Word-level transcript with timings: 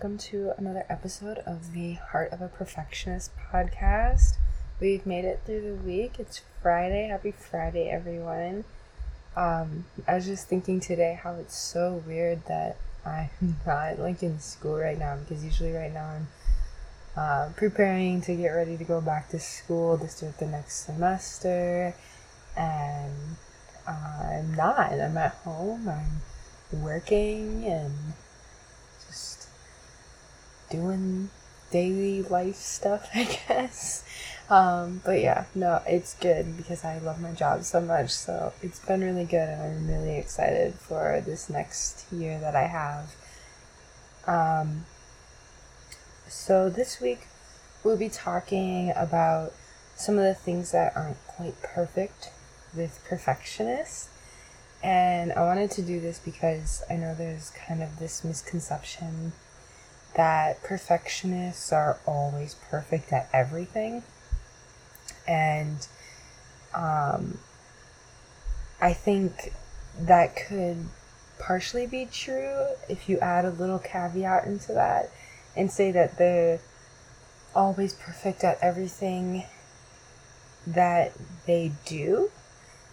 Welcome 0.00 0.16
to 0.16 0.52
another 0.56 0.84
episode 0.88 1.38
of 1.38 1.72
the 1.72 1.94
Heart 1.94 2.30
of 2.30 2.40
a 2.40 2.46
Perfectionist 2.46 3.32
podcast. 3.52 4.36
We've 4.78 5.04
made 5.04 5.24
it 5.24 5.40
through 5.44 5.62
the 5.62 5.74
week. 5.74 6.20
It's 6.20 6.40
Friday. 6.62 7.08
Happy 7.08 7.32
Friday, 7.32 7.90
everyone. 7.90 8.62
Um, 9.34 9.86
I 10.06 10.14
was 10.14 10.26
just 10.26 10.46
thinking 10.46 10.78
today 10.78 11.18
how 11.20 11.32
it's 11.34 11.56
so 11.56 12.00
weird 12.06 12.46
that 12.46 12.76
I'm 13.04 13.56
not 13.66 13.98
like 13.98 14.22
in 14.22 14.38
school 14.38 14.76
right 14.76 14.96
now 14.96 15.16
because 15.16 15.44
usually 15.44 15.72
right 15.72 15.92
now 15.92 16.06
I'm 16.06 16.28
uh, 17.16 17.48
preparing 17.56 18.20
to 18.20 18.36
get 18.36 18.50
ready 18.50 18.76
to 18.76 18.84
go 18.84 19.00
back 19.00 19.28
to 19.30 19.40
school 19.40 19.98
to 19.98 20.06
start 20.06 20.38
the 20.38 20.46
next 20.46 20.86
semester, 20.86 21.92
and 22.56 23.36
uh, 23.84 24.22
I'm 24.22 24.54
not. 24.54 24.92
I'm 24.92 25.18
at 25.18 25.32
home. 25.42 25.88
I'm 25.88 26.80
working 26.84 27.64
and 27.64 27.94
doing 30.70 31.30
daily 31.70 32.22
life 32.22 32.56
stuff, 32.56 33.08
I 33.14 33.24
guess. 33.24 34.04
Um, 34.50 35.02
but 35.04 35.20
yeah, 35.20 35.44
no, 35.54 35.82
it's 35.86 36.14
good 36.14 36.56
because 36.56 36.84
I 36.84 36.98
love 36.98 37.20
my 37.20 37.32
job 37.32 37.64
so 37.64 37.80
much. 37.80 38.10
So 38.10 38.52
it's 38.62 38.78
been 38.78 39.02
really 39.02 39.24
good, 39.24 39.48
and 39.48 39.62
I'm 39.62 39.86
really 39.88 40.16
excited 40.16 40.74
for 40.74 41.22
this 41.24 41.50
next 41.50 42.10
year 42.12 42.38
that 42.38 42.56
I 42.56 42.66
have. 42.66 43.14
Um, 44.26 44.84
so 46.28 46.68
this 46.68 47.00
week 47.00 47.26
we'll 47.82 47.96
be 47.96 48.08
talking 48.08 48.92
about 48.96 49.52
some 49.96 50.16
of 50.16 50.24
the 50.24 50.34
things 50.34 50.72
that 50.72 50.96
aren't 50.96 51.26
quite 51.26 51.60
perfect 51.62 52.30
with 52.74 53.00
perfectionists. 53.08 54.08
And 54.82 55.32
I 55.32 55.40
wanted 55.42 55.70
to 55.72 55.82
do 55.82 56.00
this 56.00 56.18
because 56.18 56.84
I 56.88 56.96
know 56.96 57.14
there's 57.14 57.50
kind 57.50 57.82
of 57.82 57.98
this 57.98 58.22
misconception 58.22 59.32
that 60.14 60.62
perfectionists 60.62 61.72
are 61.72 61.98
always 62.06 62.54
perfect 62.54 63.12
at 63.12 63.28
everything. 63.32 64.02
And 65.26 65.86
um, 66.74 67.38
I 68.80 68.92
think 68.92 69.52
that 69.98 70.36
could 70.36 70.86
partially 71.38 71.86
be 71.86 72.06
true 72.06 72.66
if 72.88 73.08
you 73.08 73.18
add 73.18 73.44
a 73.44 73.50
little 73.50 73.78
caveat 73.78 74.44
into 74.44 74.72
that 74.72 75.10
and 75.56 75.70
say 75.70 75.90
that 75.92 76.18
they're 76.18 76.60
always 77.54 77.94
perfect 77.94 78.44
at 78.44 78.58
everything 78.60 79.44
that 80.66 81.12
they 81.46 81.72
do 81.84 82.30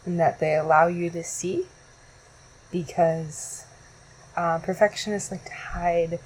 and 0.05 0.19
that 0.19 0.39
they 0.39 0.55
allow 0.55 0.87
you 0.87 1.09
to 1.09 1.23
see 1.23 1.65
because 2.71 3.65
uh, 4.35 4.59
perfectionists 4.59 5.31
like 5.31 5.45
to 5.45 5.53
hide 5.53 6.19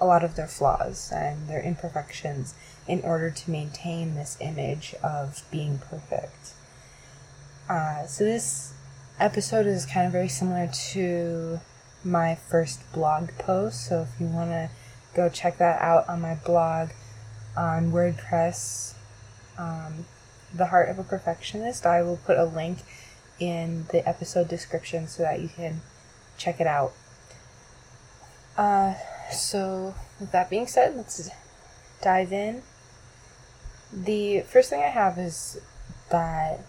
a 0.00 0.06
lot 0.06 0.24
of 0.24 0.36
their 0.36 0.46
flaws 0.46 1.10
and 1.12 1.48
their 1.48 1.62
imperfections 1.62 2.54
in 2.86 3.00
order 3.02 3.30
to 3.30 3.50
maintain 3.50 4.14
this 4.14 4.36
image 4.40 4.94
of 5.02 5.42
being 5.50 5.78
perfect. 5.78 6.52
Uh, 7.68 8.06
so, 8.06 8.24
this 8.24 8.74
episode 9.18 9.66
is 9.66 9.86
kind 9.86 10.06
of 10.06 10.12
very 10.12 10.28
similar 10.28 10.68
to 10.90 11.60
my 12.04 12.34
first 12.34 12.80
blog 12.92 13.30
post. 13.38 13.86
So, 13.86 14.02
if 14.02 14.20
you 14.20 14.26
want 14.26 14.50
to 14.50 14.70
go 15.14 15.28
check 15.28 15.58
that 15.58 15.80
out 15.80 16.08
on 16.08 16.20
my 16.20 16.34
blog 16.34 16.90
on 17.56 17.92
WordPress, 17.92 18.94
um, 19.56 20.04
The 20.52 20.66
Heart 20.66 20.90
of 20.90 20.98
a 20.98 21.04
Perfectionist, 21.04 21.86
I 21.86 22.02
will 22.02 22.18
put 22.18 22.36
a 22.36 22.44
link 22.44 22.78
in 23.38 23.86
the 23.90 24.06
episode 24.06 24.48
description 24.48 25.08
so 25.08 25.22
that 25.22 25.40
you 25.40 25.48
can 25.48 25.80
check 26.36 26.60
it 26.60 26.66
out. 26.66 26.92
Uh, 28.56 28.94
so, 29.30 29.94
with 30.20 30.32
that 30.32 30.50
being 30.50 30.66
said, 30.66 30.96
let's 30.96 31.30
dive 32.02 32.32
in. 32.32 32.62
The 33.92 34.40
first 34.40 34.70
thing 34.70 34.82
I 34.82 34.88
have 34.88 35.18
is 35.18 35.60
that 36.10 36.60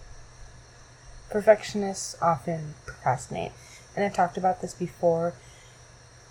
perfectionists 1.30 2.16
often 2.22 2.76
procrastinate. 2.86 3.52
And 3.96 4.06
I've 4.06 4.14
talked 4.14 4.38
about 4.38 4.62
this 4.62 4.74
before 4.74 5.34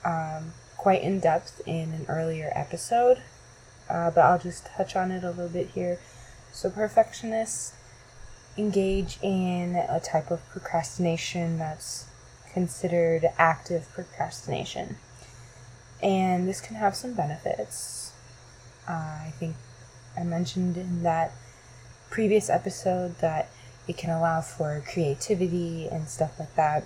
um, 0.05 0.53
quite 0.77 1.03
in 1.03 1.21
depth 1.21 1.61
in 1.67 1.93
an 1.93 2.07
earlier 2.09 2.53
episode, 2.55 3.23
uh, 3.89 4.11
but 4.11 4.21
I'll 4.21 4.39
just 4.39 4.67
touch 4.67 4.97
on 4.97 5.11
it 5.11 5.25
a 5.25 5.31
little 5.31 5.49
bit 5.49 5.71
here. 5.71 5.99
So, 6.53 6.71
perfectionists 6.71 7.75
engage 8.57 9.19
in 9.23 9.75
a 9.75 10.01
type 10.01 10.31
of 10.31 10.47
procrastination 10.49 11.59
that's 11.59 12.07
considered 12.53 13.27
active 13.37 13.89
procrastination. 13.93 14.97
And 16.05 16.47
this 16.47 16.61
can 16.61 16.77
have 16.77 16.95
some 16.95 17.15
benefits. 17.15 18.13
Uh, 18.87 18.93
I 18.93 19.33
think 19.39 19.57
I 20.17 20.23
mentioned 20.23 20.77
in 20.77 21.03
that 21.03 21.33
previous 22.11 22.51
episode 22.51 23.19
that 23.21 23.49
it 23.89 23.97
can 23.97 24.11
allow 24.11 24.43
for 24.43 24.85
creativity 24.87 25.89
and 25.89 26.07
stuff 26.07 26.39
like 26.39 26.55
that. 26.57 26.85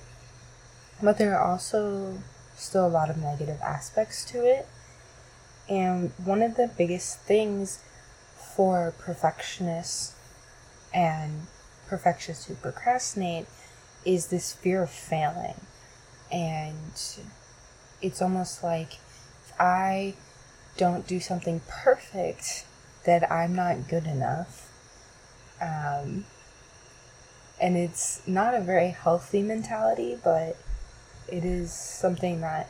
But 1.02 1.18
there 1.18 1.36
are 1.36 1.50
also 1.50 2.18
still 2.54 2.86
a 2.86 2.88
lot 2.88 3.10
of 3.10 3.18
negative 3.18 3.60
aspects 3.60 4.24
to 4.26 4.46
it. 4.46 4.68
And 5.68 6.12
one 6.24 6.40
of 6.40 6.54
the 6.54 6.70
biggest 6.78 7.18
things 7.20 7.82
for 8.36 8.94
perfectionists 8.98 10.14
and 10.94 11.48
perfectionists 11.88 12.46
who 12.46 12.54
procrastinate 12.54 13.46
is 14.04 14.28
this 14.28 14.52
fear 14.52 14.84
of 14.84 14.90
failing. 14.90 15.60
And 16.30 16.92
it's 18.00 18.22
almost 18.22 18.62
like 18.62 18.98
I 19.58 20.14
don't 20.76 21.06
do 21.06 21.20
something 21.20 21.60
perfect, 21.68 22.64
that 23.04 23.30
I'm 23.30 23.54
not 23.54 23.88
good 23.88 24.06
enough. 24.06 24.70
Um, 25.60 26.26
and 27.60 27.76
it's 27.76 28.22
not 28.26 28.54
a 28.54 28.60
very 28.60 28.90
healthy 28.90 29.42
mentality, 29.42 30.18
but 30.22 30.56
it 31.26 31.44
is 31.44 31.72
something 31.72 32.40
that 32.42 32.68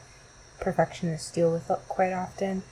perfectionists 0.60 1.30
deal 1.30 1.52
with 1.52 1.70
quite 1.88 2.12
often. 2.12 2.62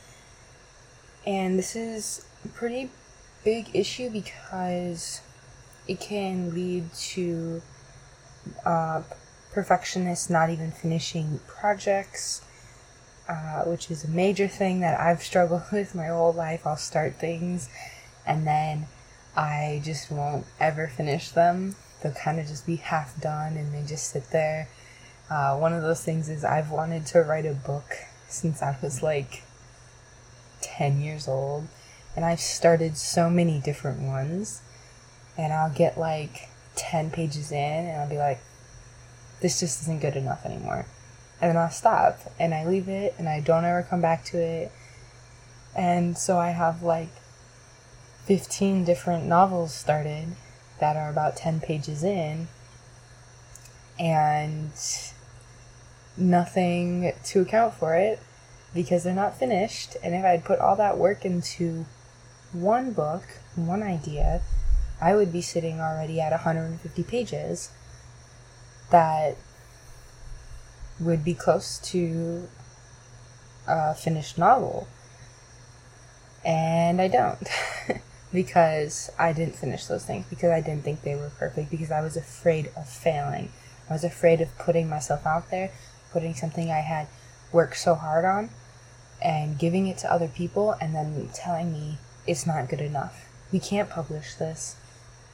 And 1.26 1.58
this 1.58 1.74
is 1.76 2.24
a 2.44 2.48
pretty 2.48 2.90
big 3.44 3.68
issue 3.74 4.10
because 4.10 5.20
it 5.88 6.00
can 6.00 6.54
lead 6.54 6.92
to 6.94 7.62
uh, 8.64 9.02
perfectionists 9.52 10.30
not 10.30 10.50
even 10.50 10.70
finishing 10.70 11.40
projects, 11.46 12.42
uh, 13.28 13.62
which 13.64 13.90
is 13.90 14.04
a 14.04 14.08
major 14.08 14.48
thing 14.48 14.80
that 14.80 15.00
I've 15.00 15.22
struggled 15.22 15.62
with 15.72 15.94
my 15.94 16.06
whole 16.06 16.32
life. 16.32 16.66
I'll 16.66 16.76
start 16.76 17.16
things 17.16 17.68
and 18.26 18.46
then 18.46 18.86
I 19.36 19.80
just 19.84 20.10
won't 20.10 20.46
ever 20.58 20.88
finish 20.88 21.30
them. 21.30 21.76
They'll 22.02 22.12
kind 22.12 22.40
of 22.40 22.46
just 22.46 22.66
be 22.66 22.76
half 22.76 23.20
done 23.20 23.56
and 23.56 23.72
they 23.72 23.86
just 23.86 24.10
sit 24.10 24.30
there. 24.30 24.68
Uh, 25.28 25.56
one 25.56 25.72
of 25.72 25.82
those 25.82 26.04
things 26.04 26.28
is 26.28 26.44
I've 26.44 26.70
wanted 26.70 27.06
to 27.06 27.20
write 27.20 27.46
a 27.46 27.52
book 27.52 27.96
since 28.28 28.62
I 28.62 28.76
was 28.80 29.02
like 29.02 29.42
10 30.60 31.00
years 31.00 31.28
old, 31.28 31.66
and 32.14 32.24
I've 32.24 32.40
started 32.40 32.96
so 32.96 33.28
many 33.28 33.60
different 33.60 34.00
ones, 34.00 34.62
and 35.36 35.52
I'll 35.52 35.72
get 35.72 35.98
like 35.98 36.48
10 36.76 37.10
pages 37.10 37.50
in, 37.50 37.58
and 37.86 38.00
I'll 38.00 38.08
be 38.08 38.18
like, 38.18 38.38
this 39.40 39.60
just 39.60 39.82
isn't 39.82 40.00
good 40.00 40.16
enough 40.16 40.44
anymore. 40.46 40.86
And 41.40 41.50
then 41.50 41.56
I'll 41.56 41.70
stop, 41.70 42.18
and 42.40 42.54
I 42.54 42.64
leave 42.66 42.88
it, 42.88 43.14
and 43.18 43.28
I 43.28 43.40
don't 43.40 43.64
ever 43.64 43.82
come 43.82 44.00
back 44.00 44.24
to 44.26 44.38
it. 44.38 44.72
And 45.74 46.16
so 46.16 46.38
I 46.38 46.50
have 46.50 46.82
like 46.82 47.10
15 48.24 48.84
different 48.84 49.26
novels 49.26 49.74
started 49.74 50.28
that 50.80 50.96
are 50.96 51.10
about 51.10 51.36
10 51.36 51.60
pages 51.60 52.02
in, 52.02 52.48
and 53.98 54.72
nothing 56.16 57.12
to 57.24 57.40
account 57.42 57.74
for 57.74 57.94
it 57.94 58.18
because 58.74 59.04
they're 59.04 59.14
not 59.14 59.38
finished. 59.38 59.96
And 60.02 60.14
if 60.14 60.24
I'd 60.24 60.44
put 60.44 60.58
all 60.58 60.76
that 60.76 60.96
work 60.96 61.24
into 61.24 61.84
one 62.52 62.92
book, 62.92 63.22
one 63.54 63.82
idea, 63.82 64.40
I 65.00 65.14
would 65.14 65.32
be 65.32 65.42
sitting 65.42 65.80
already 65.80 66.20
at 66.20 66.30
150 66.30 67.02
pages 67.02 67.70
that 68.90 69.36
would 70.98 71.24
be 71.24 71.34
close 71.34 71.78
to 71.78 72.48
a 73.66 73.94
finished 73.94 74.38
novel. 74.38 74.88
And 76.44 77.00
I 77.00 77.08
don't. 77.08 77.48
because 78.32 79.10
I 79.18 79.32
didn't 79.32 79.56
finish 79.56 79.86
those 79.86 80.04
things, 80.04 80.26
because 80.28 80.50
I 80.50 80.60
didn't 80.60 80.84
think 80.84 81.02
they 81.02 81.14
were 81.14 81.30
perfect, 81.30 81.70
because 81.70 81.90
I 81.90 82.00
was 82.00 82.16
afraid 82.16 82.70
of 82.76 82.88
failing. 82.88 83.50
I 83.88 83.92
was 83.92 84.04
afraid 84.04 84.40
of 84.40 84.56
putting 84.58 84.88
myself 84.88 85.26
out 85.26 85.50
there, 85.50 85.70
putting 86.12 86.34
something 86.34 86.70
I 86.70 86.80
had 86.80 87.06
worked 87.52 87.78
so 87.78 87.94
hard 87.94 88.24
on, 88.24 88.50
and 89.22 89.58
giving 89.58 89.86
it 89.86 89.98
to 89.98 90.12
other 90.12 90.28
people, 90.28 90.72
and 90.80 90.94
then 90.94 91.30
telling 91.32 91.72
me 91.72 91.98
it's 92.26 92.46
not 92.46 92.68
good 92.68 92.80
enough. 92.80 93.28
We 93.52 93.58
can't 93.58 93.88
publish 93.88 94.34
this. 94.34 94.76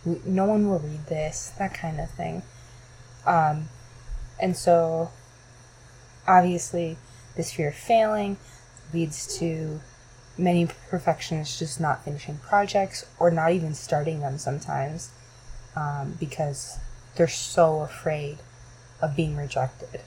No 0.05 0.45
one 0.45 0.69
will 0.69 0.79
read 0.79 1.07
this, 1.07 1.53
that 1.59 1.75
kind 1.75 1.99
of 2.01 2.11
thing. 2.11 2.43
Um, 3.25 3.69
and 4.41 4.57
so, 4.57 5.11
obviously, 6.27 6.97
this 7.37 7.53
fear 7.53 7.69
of 7.69 7.75
failing 7.75 8.37
leads 8.93 9.39
to 9.39 9.81
many 10.39 10.69
perfectionists 10.91 11.59
just 11.59 11.81
not 11.81 12.05
finishing 12.05 12.39
projects 12.39 13.07
or 13.19 13.31
not 13.31 13.53
even 13.53 13.75
starting 13.75 14.21
them 14.21 14.39
sometimes 14.39 15.11
um, 15.77 16.17
because 16.19 16.79
they're 17.17 17.29
so 17.29 17.81
afraid 17.81 18.39
of 19.01 19.17
being 19.17 19.37
rejected. 19.37 20.01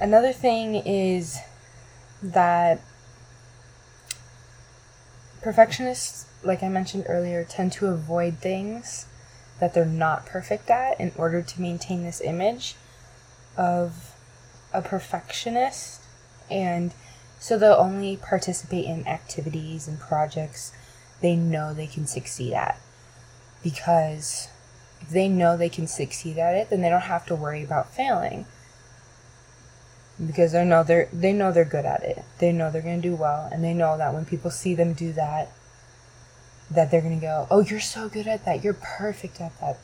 Another 0.00 0.32
thing 0.32 0.76
is 0.76 1.38
that 2.22 2.80
perfectionists, 5.42 6.26
like 6.42 6.62
I 6.62 6.68
mentioned 6.68 7.04
earlier, 7.08 7.44
tend 7.44 7.72
to 7.72 7.88
avoid 7.88 8.38
things 8.38 9.06
that 9.60 9.74
they're 9.74 9.84
not 9.84 10.24
perfect 10.24 10.70
at 10.70 10.98
in 11.00 11.12
order 11.16 11.42
to 11.42 11.60
maintain 11.60 12.04
this 12.04 12.20
image 12.20 12.76
of 13.56 14.14
a 14.72 14.82
perfectionist 14.82 16.02
and 16.50 16.92
so 17.38 17.56
they'll 17.56 17.74
only 17.74 18.16
participate 18.16 18.84
in 18.84 19.06
activities 19.06 19.86
and 19.86 19.98
projects 20.00 20.72
they 21.20 21.36
know 21.36 21.72
they 21.72 21.86
can 21.86 22.06
succeed 22.06 22.52
at. 22.52 22.78
Because 23.62 24.48
if 25.00 25.10
they 25.10 25.28
know 25.28 25.56
they 25.56 25.68
can 25.68 25.86
succeed 25.86 26.38
at 26.38 26.54
it, 26.54 26.70
then 26.70 26.80
they 26.80 26.88
don't 26.88 27.02
have 27.02 27.26
to 27.26 27.34
worry 27.34 27.62
about 27.62 27.92
failing. 27.92 28.46
Because 30.24 30.52
they 30.52 30.64
know 30.64 30.82
they're 30.82 31.08
they 31.12 31.32
know 31.32 31.52
they're 31.52 31.64
good 31.64 31.84
at 31.84 32.02
it. 32.02 32.24
They 32.38 32.50
know 32.50 32.70
they're 32.70 32.82
gonna 32.82 33.00
do 33.00 33.14
well 33.14 33.48
and 33.52 33.62
they 33.62 33.74
know 33.74 33.96
that 33.96 34.14
when 34.14 34.24
people 34.24 34.50
see 34.50 34.74
them 34.74 34.92
do 34.92 35.12
that 35.12 35.52
that 36.70 36.90
they're 36.90 37.00
gonna 37.00 37.20
go, 37.20 37.46
Oh, 37.50 37.60
you're 37.60 37.80
so 37.80 38.08
good 38.08 38.26
at 38.26 38.44
that, 38.44 38.64
you're 38.64 38.74
perfect 38.74 39.40
at 39.40 39.58
that 39.60 39.78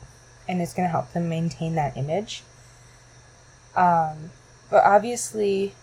and 0.47 0.61
it's 0.61 0.73
gonna 0.73 0.89
help 0.89 1.13
them 1.13 1.29
maintain 1.29 1.75
that 1.75 1.95
image. 1.95 2.43
Um, 3.77 4.31
but 4.69 4.83
obviously 4.83 5.73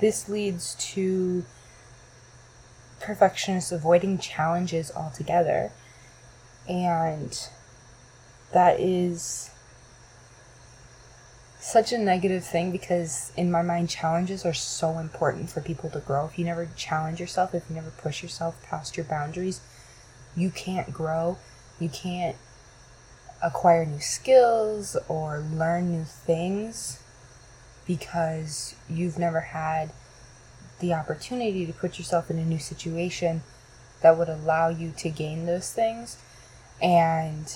this 0.00 0.28
leads 0.28 0.74
to 0.74 1.44
perfectionists 3.00 3.72
avoiding 3.72 4.18
challenges 4.18 4.90
altogether. 4.94 5.72
And 6.68 7.38
that 8.52 8.80
is 8.80 9.50
such 11.58 11.92
a 11.92 11.98
negative 11.98 12.44
thing 12.44 12.70
because 12.70 13.32
in 13.36 13.50
my 13.50 13.62
mind 13.62 13.88
challenges 13.88 14.44
are 14.44 14.54
so 14.54 14.98
important 14.98 15.50
for 15.50 15.60
people 15.60 15.90
to 15.90 16.00
grow. 16.00 16.26
If 16.26 16.38
you 16.38 16.44
never 16.44 16.68
challenge 16.76 17.20
yourself, 17.20 17.54
if 17.54 17.64
you 17.68 17.76
never 17.76 17.90
push 17.90 18.22
yourself 18.22 18.60
past 18.62 18.96
your 18.96 19.06
boundaries, 19.06 19.60
you 20.36 20.50
can't 20.50 20.92
grow. 20.92 21.38
You 21.80 21.88
can't 21.88 22.36
acquire 23.42 23.84
new 23.84 24.00
skills 24.00 24.96
or 25.08 25.38
learn 25.38 25.90
new 25.90 26.04
things 26.04 27.00
because 27.86 28.74
you've 28.88 29.18
never 29.18 29.40
had 29.40 29.90
the 30.80 30.92
opportunity 30.92 31.64
to 31.66 31.72
put 31.72 31.98
yourself 31.98 32.30
in 32.30 32.38
a 32.38 32.44
new 32.44 32.58
situation 32.58 33.42
that 34.02 34.18
would 34.18 34.28
allow 34.28 34.68
you 34.68 34.92
to 34.98 35.08
gain 35.08 35.46
those 35.46 35.72
things. 35.72 36.18
And 36.82 37.52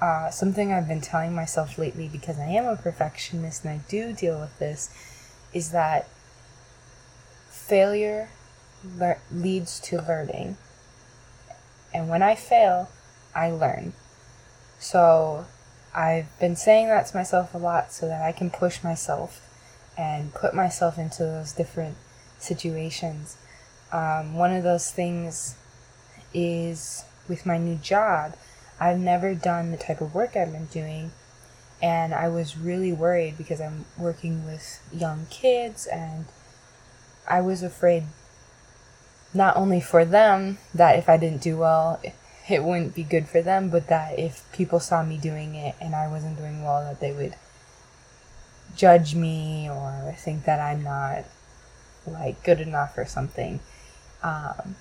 uh, 0.00 0.30
something 0.30 0.72
I've 0.72 0.88
been 0.88 1.00
telling 1.00 1.34
myself 1.34 1.78
lately 1.78 2.08
because 2.08 2.38
I 2.38 2.46
am 2.46 2.66
a 2.66 2.76
perfectionist 2.76 3.64
and 3.64 3.80
I 3.80 3.84
do 3.88 4.12
deal 4.12 4.40
with 4.40 4.58
this 4.58 4.90
is 5.52 5.70
that 5.70 6.08
failure 7.48 8.28
le- 8.98 9.16
leads 9.32 9.80
to 9.80 10.00
learning. 10.00 10.56
And 11.92 12.08
when 12.08 12.22
I 12.22 12.34
fail, 12.34 12.90
I 13.34 13.50
learn. 13.50 13.92
So 14.78 15.46
I've 15.94 16.36
been 16.40 16.56
saying 16.56 16.88
that 16.88 17.06
to 17.06 17.16
myself 17.16 17.54
a 17.54 17.58
lot 17.58 17.92
so 17.92 18.08
that 18.08 18.22
I 18.22 18.32
can 18.32 18.50
push 18.50 18.82
myself 18.82 19.48
and 19.96 20.34
put 20.34 20.54
myself 20.54 20.98
into 20.98 21.22
those 21.22 21.52
different 21.52 21.96
situations. 22.38 23.36
Um, 23.92 24.34
one 24.34 24.52
of 24.52 24.64
those 24.64 24.90
things 24.90 25.54
is 26.32 27.04
with 27.28 27.46
my 27.46 27.58
new 27.58 27.76
job. 27.76 28.34
I've 28.80 28.98
never 28.98 29.34
done 29.34 29.70
the 29.70 29.76
type 29.76 30.00
of 30.00 30.14
work 30.14 30.36
I've 30.36 30.50
been 30.50 30.66
doing, 30.66 31.12
and 31.80 32.12
I 32.12 32.28
was 32.28 32.58
really 32.58 32.92
worried 32.92 33.38
because 33.38 33.60
I'm 33.60 33.84
working 33.96 34.44
with 34.44 34.82
young 34.92 35.26
kids, 35.30 35.86
and 35.86 36.26
I 37.28 37.40
was 37.40 37.62
afraid 37.62 38.04
not 39.32 39.56
only 39.56 39.80
for 39.80 40.04
them 40.04 40.58
that 40.74 40.98
if 40.98 41.08
I 41.08 41.16
didn't 41.16 41.42
do 41.42 41.56
well, 41.56 42.00
it 42.48 42.62
wouldn't 42.62 42.94
be 42.94 43.04
good 43.04 43.28
for 43.28 43.40
them, 43.40 43.70
but 43.70 43.88
that 43.88 44.18
if 44.18 44.44
people 44.52 44.80
saw 44.80 45.02
me 45.02 45.16
doing 45.16 45.54
it 45.54 45.74
and 45.80 45.94
I 45.94 46.08
wasn't 46.08 46.36
doing 46.36 46.62
well, 46.62 46.82
that 46.84 47.00
they 47.00 47.12
would 47.12 47.34
judge 48.76 49.14
me 49.14 49.68
or 49.70 50.14
think 50.18 50.44
that 50.44 50.60
I'm 50.60 50.82
not 50.82 51.24
like 52.06 52.42
good 52.42 52.60
enough 52.60 52.98
or 52.98 53.06
something. 53.06 53.60
Um, 54.22 54.76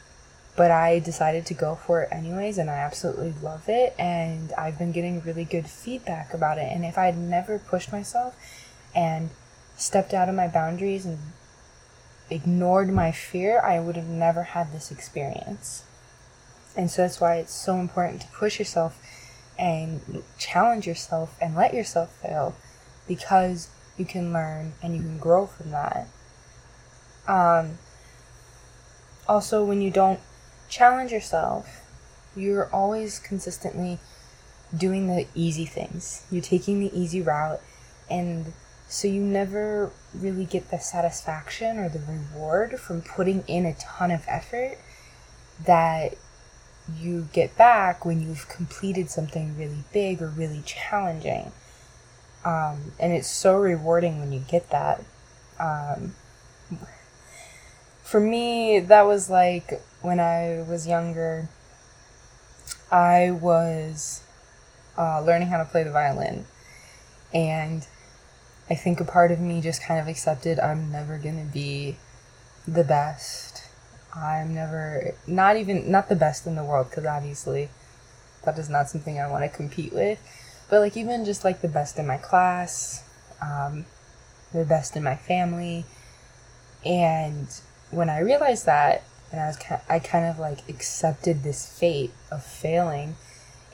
but 0.55 0.71
I 0.71 0.99
decided 0.99 1.45
to 1.47 1.53
go 1.53 1.75
for 1.75 2.03
it 2.03 2.09
anyways, 2.11 2.57
and 2.57 2.69
I 2.69 2.75
absolutely 2.75 3.33
love 3.41 3.67
it. 3.67 3.95
And 3.97 4.51
I've 4.53 4.77
been 4.77 4.91
getting 4.91 5.21
really 5.21 5.45
good 5.45 5.67
feedback 5.67 6.33
about 6.33 6.57
it. 6.57 6.71
And 6.71 6.85
if 6.85 6.97
I'd 6.97 7.17
never 7.17 7.57
pushed 7.59 7.91
myself 7.91 8.35
and 8.93 9.29
stepped 9.77 10.13
out 10.13 10.29
of 10.29 10.35
my 10.35 10.47
boundaries 10.47 11.05
and 11.05 11.17
ignored 12.29 12.93
my 12.93 13.11
fear, 13.11 13.61
I 13.61 13.79
would 13.79 13.95
have 13.95 14.07
never 14.07 14.43
had 14.43 14.71
this 14.71 14.91
experience. 14.91 15.83
And 16.75 16.89
so 16.89 17.03
that's 17.03 17.21
why 17.21 17.37
it's 17.37 17.53
so 17.53 17.77
important 17.77 18.21
to 18.21 18.27
push 18.27 18.59
yourself 18.59 18.99
and 19.57 20.23
challenge 20.37 20.87
yourself 20.87 21.37
and 21.39 21.55
let 21.55 21.73
yourself 21.73 22.15
fail 22.21 22.55
because 23.07 23.69
you 23.97 24.05
can 24.05 24.33
learn 24.33 24.73
and 24.81 24.95
you 24.95 25.01
can 25.01 25.17
grow 25.17 25.45
from 25.45 25.71
that. 25.71 26.07
Um, 27.27 27.77
also, 29.27 29.63
when 29.63 29.81
you 29.81 29.91
don't 29.91 30.19
challenge 30.67 31.11
yourself, 31.11 31.81
you're 32.35 32.69
always 32.73 33.19
consistently 33.19 33.99
doing 34.75 35.07
the 35.07 35.27
easy 35.35 35.65
things. 35.65 36.25
You're 36.31 36.41
taking 36.41 36.79
the 36.79 36.97
easy 36.97 37.21
route, 37.21 37.61
and 38.09 38.53
so 38.89 39.07
you 39.07 39.21
never 39.21 39.91
really 40.13 40.45
get 40.45 40.71
the 40.71 40.79
satisfaction 40.79 41.77
or 41.77 41.89
the 41.89 41.99
reward 41.99 42.79
from 42.79 43.01
putting 43.01 43.43
in 43.47 43.65
a 43.65 43.73
ton 43.75 44.11
of 44.11 44.23
effort 44.27 44.77
that 45.63 46.15
you 46.99 47.27
get 47.33 47.55
back 47.57 48.05
when 48.05 48.21
you've 48.21 48.47
completed 48.49 49.09
something 49.09 49.57
really 49.57 49.83
big 49.91 50.21
or 50.21 50.27
really 50.27 50.61
challenging. 50.65 51.51
Um, 52.45 52.91
and 52.99 53.13
it's 53.13 53.29
so 53.29 53.55
rewarding 53.55 54.19
when 54.19 54.33
you 54.33 54.39
get 54.39 54.69
that. 54.71 55.03
Um, 55.59 56.15
for 58.01 58.19
me, 58.19 58.79
that 58.79 59.03
was 59.03 59.29
like 59.29 59.81
when 60.01 60.19
I 60.19 60.63
was 60.67 60.85
younger, 60.85 61.47
I 62.91 63.31
was 63.31 64.23
uh, 64.97 65.21
learning 65.21 65.47
how 65.47 65.57
to 65.57 65.65
play 65.65 65.83
the 65.83 65.91
violin. 65.91 66.45
And 67.33 67.87
I 68.69 68.75
think 68.75 68.99
a 68.99 69.05
part 69.05 69.31
of 69.31 69.39
me 69.39 69.61
just 69.61 69.81
kind 69.81 69.99
of 69.99 70.07
accepted 70.07 70.59
I'm 70.59 70.91
never 70.91 71.17
going 71.17 71.37
to 71.37 71.51
be 71.51 71.97
the 72.67 72.83
best 72.83 73.62
I'm 74.15 74.53
never, 74.53 75.15
not 75.25 75.57
even, 75.57 75.89
not 75.89 76.09
the 76.09 76.15
best 76.15 76.45
in 76.45 76.55
the 76.55 76.63
world, 76.63 76.89
because 76.89 77.05
obviously 77.05 77.69
that 78.43 78.57
is 78.59 78.69
not 78.69 78.89
something 78.89 79.19
I 79.19 79.27
want 79.27 79.43
to 79.43 79.49
compete 79.49 79.93
with. 79.93 80.19
But 80.69 80.79
like 80.79 80.97
even 80.97 81.25
just 81.25 81.43
like 81.43 81.61
the 81.61 81.67
best 81.67 81.97
in 81.99 82.07
my 82.07 82.17
class, 82.17 83.03
um, 83.41 83.85
the 84.53 84.65
best 84.65 84.95
in 84.95 85.03
my 85.03 85.15
family, 85.15 85.85
and 86.85 87.47
when 87.91 88.09
I 88.09 88.19
realized 88.19 88.65
that, 88.65 89.03
and 89.31 89.41
I 89.41 89.47
was 89.47 89.57
I 89.89 89.99
kind 89.99 90.25
of 90.25 90.39
like 90.39 90.67
accepted 90.69 91.43
this 91.43 91.67
fate 91.67 92.11
of 92.31 92.43
failing, 92.43 93.15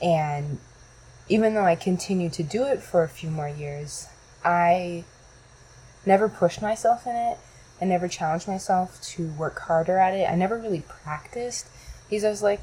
and 0.02 0.58
even 1.28 1.54
though 1.54 1.64
I 1.64 1.76
continued 1.76 2.32
to 2.34 2.42
do 2.42 2.64
it 2.64 2.82
for 2.82 3.02
a 3.02 3.08
few 3.08 3.30
more 3.30 3.48
years, 3.48 4.08
I 4.44 5.04
never 6.04 6.28
pushed 6.28 6.60
myself 6.60 7.06
in 7.06 7.14
it 7.14 7.38
I 7.80 7.84
never 7.84 8.08
challenged 8.08 8.46
myself 8.46 9.00
to 9.02 9.30
work 9.32 9.58
harder 9.60 9.98
at 9.98 10.14
it. 10.14 10.28
I 10.28 10.34
never 10.34 10.58
really 10.58 10.82
practiced 10.82 11.68
because 12.08 12.24
I 12.24 12.28
was 12.28 12.42
like, 12.42 12.60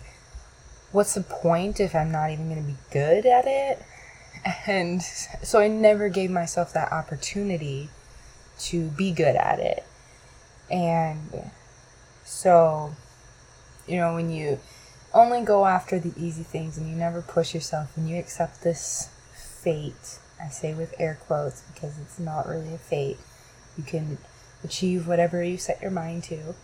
what's 0.91 1.13
the 1.13 1.21
point 1.21 1.79
if 1.79 1.95
I'm 1.95 2.11
not 2.11 2.31
even 2.31 2.49
going 2.49 2.61
to 2.61 2.67
be 2.71 2.77
good 2.91 3.25
at 3.25 3.45
it? 3.47 3.83
And 4.65 5.01
so 5.01 5.59
I 5.59 5.67
never 5.67 6.07
gave 6.07 6.29
myself 6.29 6.71
that 6.73 6.91
opportunity 6.93 7.89
to 8.59 8.87
be 8.89 9.11
good 9.11 9.35
at 9.35 9.59
it. 9.59 9.83
And 10.69 11.51
So, 12.27 12.93
you 13.87 13.95
know, 13.95 14.13
when 14.13 14.29
you 14.29 14.59
only 15.13 15.41
go 15.43 15.65
after 15.65 15.97
the 15.97 16.13
easy 16.21 16.43
things 16.43 16.77
and 16.77 16.89
you 16.89 16.95
never 16.95 17.21
push 17.21 17.53
yourself 17.53 17.95
and 17.95 18.09
you 18.09 18.17
accept 18.17 18.63
this 18.63 19.09
fate, 19.33 20.19
I 20.41 20.49
say 20.49 20.73
with 20.73 20.93
air 20.99 21.17
quotes 21.25 21.61
because 21.73 21.97
it's 21.99 22.19
not 22.19 22.47
really 22.47 22.73
a 22.73 22.77
fate. 22.77 23.17
You 23.77 23.83
can 23.83 24.17
achieve 24.63 25.07
whatever 25.07 25.43
you 25.43 25.57
set 25.57 25.81
your 25.81 25.91
mind 25.91 26.23
to. 26.25 26.55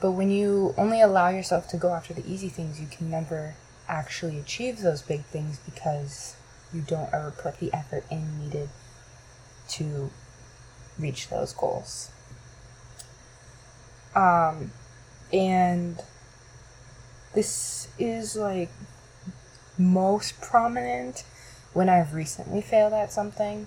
But 0.00 0.12
when 0.12 0.30
you 0.30 0.74
only 0.78 1.00
allow 1.00 1.28
yourself 1.28 1.68
to 1.68 1.76
go 1.76 1.92
after 1.92 2.14
the 2.14 2.26
easy 2.30 2.48
things, 2.48 2.80
you 2.80 2.86
can 2.86 3.10
never 3.10 3.54
actually 3.88 4.38
achieve 4.38 4.80
those 4.80 5.02
big 5.02 5.24
things 5.24 5.58
because 5.64 6.36
you 6.72 6.80
don't 6.80 7.12
ever 7.12 7.30
put 7.30 7.58
the 7.58 7.72
effort 7.72 8.04
in 8.10 8.38
needed 8.38 8.68
to 9.68 10.10
reach 10.98 11.28
those 11.28 11.52
goals. 11.52 12.10
Um, 14.14 14.72
and 15.32 16.02
this 17.34 17.88
is 17.98 18.36
like 18.36 18.70
most 19.78 20.40
prominent 20.40 21.24
when 21.72 21.88
I've 21.88 22.14
recently 22.14 22.60
failed 22.60 22.92
at 22.92 23.12
something. 23.12 23.66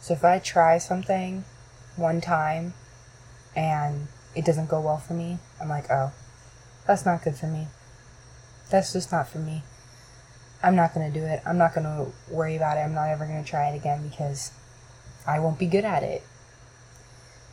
So 0.00 0.14
if 0.14 0.24
I 0.24 0.38
try 0.38 0.78
something 0.78 1.44
one 1.96 2.20
time 2.20 2.74
and 3.54 4.08
it 4.34 4.44
doesn't 4.44 4.68
go 4.68 4.80
well 4.80 4.98
for 4.98 5.14
me, 5.14 5.38
I'm 5.60 5.68
like, 5.68 5.90
oh, 5.90 6.12
that's 6.86 7.04
not 7.04 7.24
good 7.24 7.36
for 7.36 7.46
me. 7.46 7.66
That's 8.70 8.92
just 8.92 9.10
not 9.10 9.28
for 9.28 9.38
me. 9.38 9.62
I'm 10.62 10.76
not 10.76 10.94
going 10.94 11.12
to 11.12 11.18
do 11.18 11.24
it. 11.24 11.42
I'm 11.46 11.58
not 11.58 11.74
going 11.74 11.84
to 11.84 12.12
worry 12.32 12.56
about 12.56 12.76
it. 12.76 12.80
I'm 12.80 12.94
not 12.94 13.08
ever 13.08 13.26
going 13.26 13.42
to 13.42 13.48
try 13.48 13.70
it 13.70 13.76
again 13.76 14.08
because 14.08 14.52
I 15.26 15.38
won't 15.38 15.58
be 15.58 15.66
good 15.66 15.84
at 15.84 16.02
it. 16.02 16.22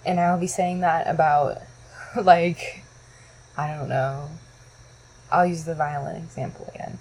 And 0.05 0.19
I'll 0.19 0.39
be 0.39 0.47
saying 0.47 0.81
that 0.81 1.07
about, 1.07 1.62
like, 2.21 2.83
I 3.57 3.75
don't 3.75 3.89
know. 3.89 4.29
I'll 5.31 5.45
use 5.45 5.63
the 5.63 5.75
violin 5.75 6.17
example 6.17 6.69
again. 6.73 7.00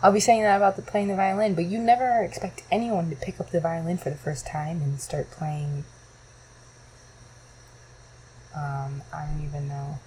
I'll 0.00 0.12
be 0.12 0.20
saying 0.20 0.42
that 0.42 0.56
about 0.56 0.76
the 0.76 0.82
playing 0.82 1.08
the 1.08 1.16
violin, 1.16 1.54
but 1.54 1.64
you 1.64 1.78
never 1.78 2.22
expect 2.22 2.62
anyone 2.70 3.10
to 3.10 3.16
pick 3.16 3.40
up 3.40 3.50
the 3.50 3.60
violin 3.60 3.98
for 3.98 4.10
the 4.10 4.16
first 4.16 4.46
time 4.46 4.80
and 4.80 5.00
start 5.00 5.30
playing. 5.30 5.84
Um, 8.54 9.02
I 9.12 9.26
don't 9.26 9.44
even 9.44 9.68
know. 9.68 9.98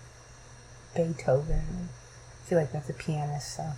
Beethoven. 0.95 1.89
I 1.89 2.47
feel 2.47 2.59
like 2.59 2.71
that's 2.71 2.89
a 2.89 2.93
pianist, 2.93 3.55
so 3.55 3.71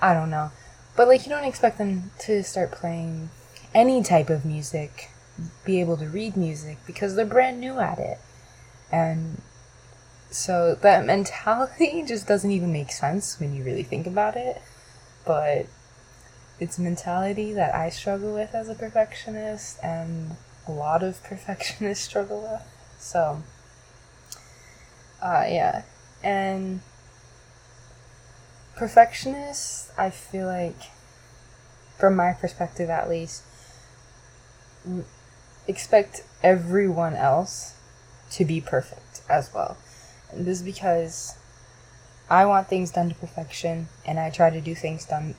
I 0.00 0.12
don't 0.14 0.30
know. 0.30 0.50
But 0.96 1.08
like 1.08 1.24
you 1.24 1.30
don't 1.30 1.44
expect 1.44 1.78
them 1.78 2.10
to 2.20 2.42
start 2.42 2.70
playing 2.70 3.30
any 3.74 4.02
type 4.02 4.30
of 4.30 4.44
music, 4.44 5.10
be 5.64 5.80
able 5.80 5.96
to 5.96 6.06
read 6.06 6.36
music 6.36 6.78
because 6.86 7.14
they're 7.14 7.24
brand 7.24 7.60
new 7.60 7.78
at 7.78 7.98
it. 7.98 8.18
And 8.92 9.40
so 10.30 10.74
that 10.82 11.06
mentality 11.06 12.02
just 12.06 12.26
doesn't 12.26 12.50
even 12.50 12.72
make 12.72 12.92
sense 12.92 13.40
when 13.40 13.54
you 13.54 13.64
really 13.64 13.82
think 13.82 14.06
about 14.06 14.36
it 14.36 14.60
but 15.24 15.66
it's 16.60 16.78
mentality 16.78 17.52
that 17.52 17.74
I 17.74 17.90
struggle 17.90 18.34
with 18.34 18.54
as 18.54 18.68
a 18.68 18.74
perfectionist 18.74 19.78
and 19.82 20.36
a 20.66 20.72
lot 20.72 21.02
of 21.02 21.22
perfectionists 21.24 22.04
struggle 22.04 22.42
with. 22.42 22.62
So, 22.98 23.42
uh, 25.24 25.46
yeah. 25.48 25.82
And 26.22 26.80
perfectionists, 28.76 29.90
I 29.98 30.10
feel 30.10 30.46
like, 30.46 30.76
from 31.98 32.14
my 32.14 32.32
perspective 32.32 32.90
at 32.90 33.08
least, 33.08 33.42
expect 35.66 36.22
everyone 36.42 37.14
else 37.14 37.74
to 38.32 38.44
be 38.44 38.60
perfect 38.60 39.22
as 39.28 39.52
well. 39.54 39.76
And 40.30 40.44
this 40.46 40.58
is 40.58 40.64
because 40.64 41.36
I 42.28 42.46
want 42.46 42.68
things 42.68 42.90
done 42.90 43.08
to 43.08 43.14
perfection, 43.14 43.88
and 44.06 44.18
I 44.18 44.30
try 44.30 44.50
to 44.50 44.60
do 44.60 44.74
things 44.74 45.04
done 45.04 45.34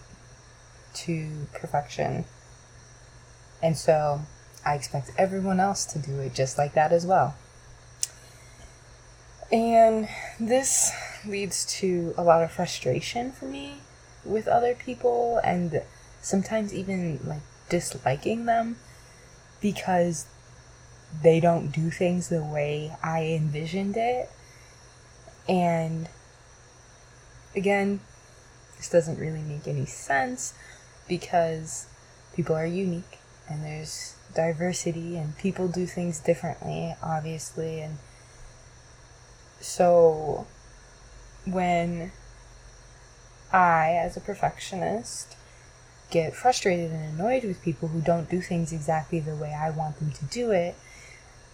to 0.95 1.47
perfection. 1.53 2.25
And 3.61 3.77
so 3.77 4.21
I 4.65 4.75
expect 4.75 5.11
everyone 5.17 5.59
else 5.59 5.85
to 5.85 5.99
do 5.99 6.19
it 6.19 6.33
just 6.33 6.57
like 6.57 6.73
that 6.73 6.91
as 6.91 7.05
well. 7.05 7.35
And 9.51 10.09
this 10.39 10.91
leads 11.25 11.65
to 11.79 12.13
a 12.17 12.23
lot 12.23 12.43
of 12.43 12.51
frustration 12.51 13.31
for 13.31 13.45
me 13.45 13.75
with 14.23 14.47
other 14.47 14.73
people, 14.73 15.39
and 15.43 15.81
sometimes 16.21 16.73
even 16.73 17.19
like 17.23 17.41
disliking 17.69 18.45
them 18.45 18.77
because 19.61 20.25
they 21.21 21.39
don't 21.39 21.71
do 21.71 21.89
things 21.89 22.29
the 22.29 22.43
way 22.43 22.95
I 23.03 23.23
envisioned 23.25 23.95
it. 23.97 24.29
And 25.47 26.09
again, 27.55 27.99
this 28.77 28.89
doesn't 28.89 29.19
really 29.19 29.41
make 29.41 29.67
any 29.67 29.85
sense 29.85 30.53
because 31.07 31.87
people 32.35 32.55
are 32.55 32.65
unique 32.65 33.19
and 33.47 33.63
there's 33.63 34.15
diversity 34.33 35.17
and 35.17 35.37
people 35.37 35.67
do 35.67 35.85
things 35.85 36.19
differently, 36.19 36.95
obviously. 37.01 37.81
And 37.81 37.97
so 39.59 40.45
when 41.45 42.11
I, 43.51 43.91
as 43.91 44.17
a 44.17 44.21
perfectionist, 44.21 45.35
get 46.09 46.35
frustrated 46.35 46.91
and 46.91 47.19
annoyed 47.19 47.43
with 47.43 47.61
people 47.61 47.89
who 47.89 48.01
don't 48.01 48.29
do 48.29 48.41
things 48.41 48.71
exactly 48.71 49.19
the 49.19 49.35
way 49.35 49.53
I 49.53 49.69
want 49.69 49.99
them 49.99 50.11
to 50.11 50.25
do 50.25 50.51
it, 50.51 50.75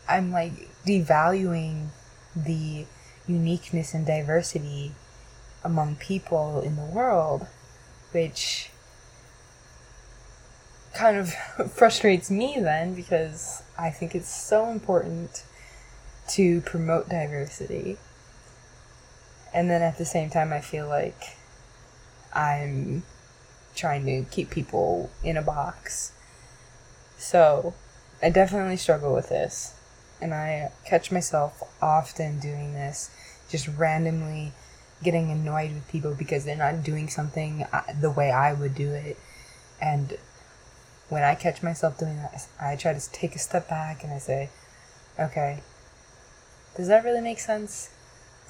I'm 0.08 0.32
like 0.32 0.70
devaluing 0.86 1.88
the 2.36 2.86
uniqueness 3.28 3.94
and 3.94 4.06
diversity 4.06 4.94
among 5.64 5.96
people 5.96 6.62
in 6.62 6.76
the 6.76 6.84
world, 6.84 7.48
which 8.12 8.70
kind 10.94 11.18
of 11.18 11.34
frustrates 11.72 12.30
me 12.30 12.58
then 12.60 12.94
because 12.94 13.64
I 13.78 13.90
think 13.90 14.16
it's 14.16 14.30
so 14.30 14.70
important 14.70 15.44
to 16.30 16.62
promote 16.62 17.10
diversity. 17.10 17.98
And 19.54 19.70
then 19.70 19.82
at 19.82 19.98
the 19.98 20.06
same 20.06 20.30
time, 20.30 20.54
I 20.54 20.62
feel 20.62 20.88
like 20.88 21.38
I'm 22.34 23.04
trying 23.76 24.06
to 24.06 24.24
keep 24.32 24.50
people 24.50 25.10
in 25.24 25.38
a 25.38 25.42
box. 25.42 26.14
So 27.18 27.74
I 28.22 28.30
definitely 28.30 28.78
struggle 28.78 29.14
with 29.14 29.30
this. 29.30 29.74
And 30.22 30.34
I 30.34 30.72
catch 30.86 31.12
myself 31.12 31.64
often 31.82 32.40
doing 32.40 32.74
this, 32.74 33.10
just 33.50 33.68
randomly 33.68 34.54
getting 35.04 35.32
annoyed 35.32 35.74
with 35.74 35.88
people 35.88 36.14
because 36.14 36.46
they're 36.46 36.56
not 36.56 36.84
doing 36.84 37.10
something 37.10 37.66
uh, 37.74 37.82
the 38.00 38.12
way 38.12 38.32
I 38.32 38.54
would 38.54 38.76
do 38.76 38.92
it. 38.92 39.18
And 39.82 40.18
when 41.10 41.24
I 41.24 41.36
catch 41.36 41.64
myself 41.64 41.98
doing 41.98 42.18
that, 42.18 42.48
I 42.60 42.76
try 42.76 42.94
to 42.94 43.12
take 43.12 43.36
a 43.36 43.40
step 43.40 43.68
back 43.68 44.04
and 44.04 44.14
I 44.14 44.20
say, 44.20 44.50
okay, 45.20 45.62
does 46.76 46.88
that 46.88 47.04
really 47.04 47.22
make 47.22 47.40
sense? 47.40 47.90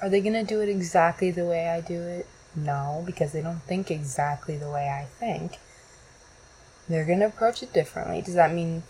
Are 0.00 0.08
they 0.08 0.20
going 0.20 0.34
to 0.34 0.44
do 0.44 0.60
it 0.60 0.68
exactly 0.68 1.30
the 1.30 1.44
way 1.44 1.68
I 1.68 1.80
do 1.80 2.00
it? 2.00 2.26
No, 2.54 3.02
because 3.06 3.32
they 3.32 3.40
don't 3.40 3.62
think 3.62 3.90
exactly 3.90 4.56
the 4.56 4.70
way 4.70 4.88
I 4.88 5.04
think. 5.04 5.58
They're 6.88 7.04
going 7.04 7.20
to 7.20 7.26
approach 7.26 7.62
it 7.62 7.72
differently. 7.72 8.20
Does 8.20 8.34
that 8.34 8.52
mean 8.52 8.82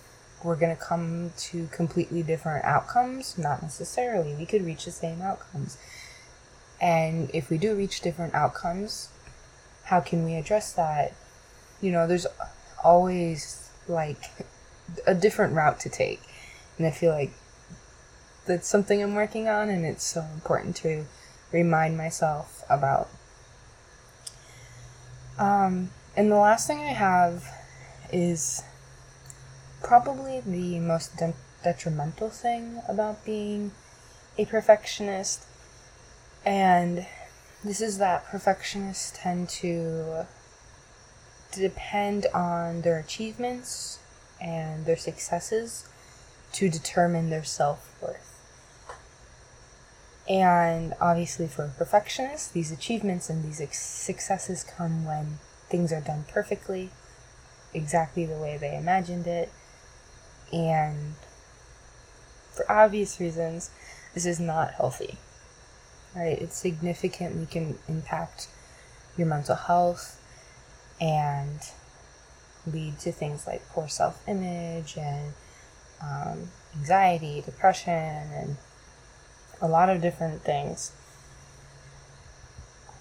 we're 0.42 0.56
going 0.56 0.74
to 0.74 0.82
come 0.82 1.32
to 1.36 1.66
completely 1.68 2.22
different 2.22 2.64
outcomes? 2.64 3.38
Not 3.38 3.62
necessarily. 3.62 4.34
We 4.34 4.46
could 4.46 4.64
reach 4.64 4.84
the 4.84 4.90
same 4.90 5.22
outcomes. 5.22 5.76
And 6.80 7.30
if 7.32 7.48
we 7.48 7.58
do 7.58 7.76
reach 7.76 8.00
different 8.00 8.34
outcomes, 8.34 9.10
how 9.84 10.00
can 10.00 10.24
we 10.24 10.34
address 10.34 10.72
that? 10.72 11.14
You 11.80 11.92
know, 11.92 12.06
there's 12.06 12.26
always 12.82 13.70
like 13.86 14.30
a 15.06 15.14
different 15.14 15.54
route 15.54 15.78
to 15.80 15.88
take. 15.88 16.20
And 16.78 16.86
I 16.86 16.90
feel 16.90 17.12
like 17.12 17.32
that's 18.46 18.68
something 18.68 19.02
I'm 19.02 19.14
working 19.14 19.48
on, 19.48 19.68
and 19.68 19.84
it's 19.84 20.04
so 20.04 20.22
important 20.34 20.76
to 20.76 21.06
remind 21.52 21.96
myself 21.96 22.64
about. 22.68 23.08
Um, 25.38 25.90
and 26.16 26.30
the 26.30 26.36
last 26.36 26.66
thing 26.66 26.80
I 26.80 26.92
have 26.92 27.44
is 28.12 28.62
probably 29.82 30.40
the 30.40 30.78
most 30.78 31.16
de- 31.16 31.34
detrimental 31.64 32.28
thing 32.28 32.82
about 32.88 33.24
being 33.24 33.72
a 34.38 34.44
perfectionist 34.44 35.46
and 36.44 37.06
this 37.64 37.80
is 37.80 37.98
that 37.98 38.26
perfectionists 38.26 39.12
tend 39.14 39.48
to 39.48 40.26
depend 41.52 42.26
on 42.34 42.82
their 42.82 42.98
achievements 42.98 44.00
and 44.40 44.84
their 44.84 44.96
successes 44.96 45.86
to 46.52 46.68
determine 46.68 47.30
their 47.30 47.44
self 47.44 47.94
worth. 48.02 48.31
And 50.28 50.94
obviously, 51.00 51.48
for 51.48 51.64
a 51.64 51.68
perfectionist, 51.68 52.54
these 52.54 52.70
achievements 52.70 53.28
and 53.28 53.44
these 53.44 53.60
ex- 53.60 53.80
successes 53.80 54.64
come 54.64 55.04
when 55.04 55.38
things 55.68 55.92
are 55.92 56.00
done 56.00 56.24
perfectly, 56.28 56.90
exactly 57.74 58.24
the 58.24 58.36
way 58.36 58.56
they 58.56 58.76
imagined 58.76 59.26
it. 59.26 59.50
And 60.52 61.14
for 62.52 62.70
obvious 62.70 63.18
reasons, 63.18 63.70
this 64.14 64.26
is 64.26 64.38
not 64.38 64.74
healthy 64.74 65.18
right? 66.14 66.40
It 66.40 66.52
significantly 66.52 67.46
can 67.46 67.78
impact 67.88 68.48
your 69.16 69.26
mental 69.26 69.56
health 69.56 70.20
and 71.00 71.60
lead 72.66 72.98
to 73.00 73.12
things 73.12 73.46
like 73.46 73.66
poor 73.70 73.88
self 73.88 74.22
image 74.28 74.96
and 74.96 75.32
um, 76.02 76.50
anxiety, 76.76 77.42
depression, 77.44 77.92
and 77.92 78.56
a 79.62 79.68
lot 79.68 79.88
of 79.88 80.02
different 80.02 80.42
things. 80.42 80.92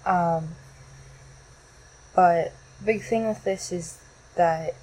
Um, 0.06 0.50
but 2.14 2.52
big 2.84 3.02
thing 3.02 3.28
with 3.28 3.44
this 3.44 3.72
is 3.72 4.00
that 4.36 4.74